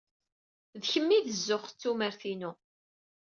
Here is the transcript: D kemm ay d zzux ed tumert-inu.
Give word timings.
D 0.79 0.83
kemm 0.91 1.07
ay 1.15 1.21
d 1.25 1.29
zzux 1.37 1.65
ed 1.71 1.75
tumert-inu. 1.81 2.51